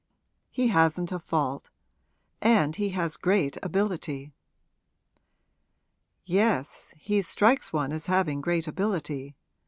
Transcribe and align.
He 0.49 0.69
hasn't 0.69 1.11
a 1.11 1.19
fault. 1.19 1.69
And 2.41 2.75
he 2.75 2.89
has 2.89 3.17
great 3.17 3.57
ability.' 3.61 4.33
'Yes; 6.25 6.95
he 6.97 7.21
strikes 7.21 7.71
one 7.71 7.93
as 7.93 8.07
having 8.07 8.41
great 8.41 8.67
ability. 8.67 9.35